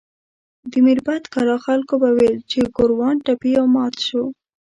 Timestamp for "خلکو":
1.65-1.93